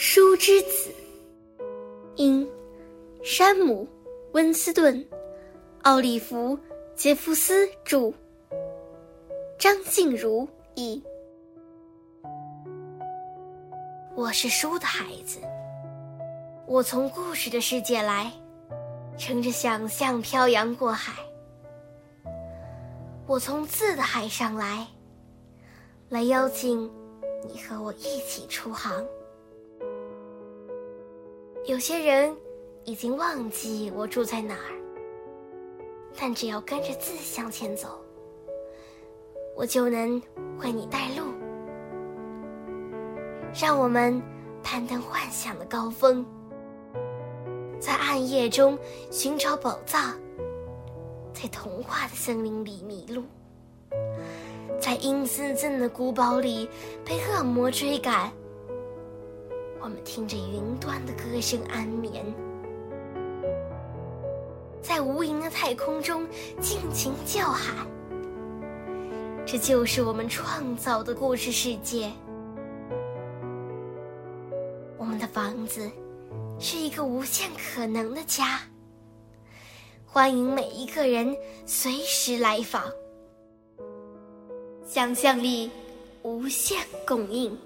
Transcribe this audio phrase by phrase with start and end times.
[0.00, 0.94] 书之子，
[2.14, 2.48] 因
[3.24, 3.84] 山姆·
[4.30, 4.94] 温斯顿·
[5.82, 6.56] 奥利弗·
[6.94, 8.12] 杰夫斯著，
[9.58, 11.02] 张静茹译。
[14.14, 15.40] 我是书的孩子，
[16.64, 18.30] 我从故事的世界来，
[19.16, 21.12] 乘着想象漂洋过海；
[23.26, 24.86] 我从字的海上来，
[26.08, 26.88] 来邀请
[27.52, 29.04] 你和我一起出航。
[31.68, 32.34] 有些人
[32.86, 34.72] 已经忘记我住在哪儿，
[36.18, 38.02] 但只要跟着字向前走，
[39.54, 40.18] 我就能
[40.60, 41.24] 为你带路。
[43.52, 44.18] 让我们
[44.62, 46.24] 攀登幻想的高峰，
[47.78, 48.78] 在暗夜中
[49.10, 50.18] 寻找宝藏，
[51.34, 53.24] 在童话的森林里迷路，
[54.80, 56.66] 在阴森森的古堡里
[57.04, 58.32] 被恶魔追赶。
[59.80, 62.24] 我们听着云端的歌声安眠，
[64.82, 66.26] 在无垠的太空中
[66.60, 67.86] 尽情叫喊。
[69.46, 72.10] 这就是我们创造的故事世界。
[74.98, 75.88] 我们的房子
[76.58, 78.60] 是一个无限可能的家，
[80.04, 81.34] 欢迎每一个人
[81.64, 82.82] 随时来访。
[84.84, 85.70] 想象力
[86.22, 87.56] 无限供应。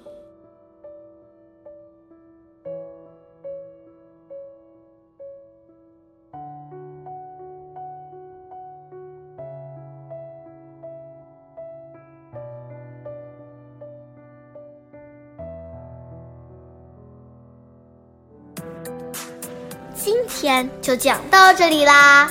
[20.05, 22.29] 今天就讲到这里啦，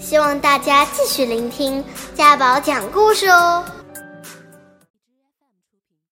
[0.00, 3.62] 希望大家继续聆听家宝讲故事哦。